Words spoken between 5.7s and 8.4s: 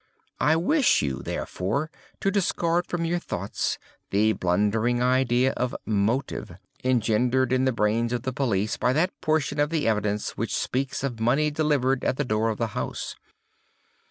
motive, engendered in the brains of the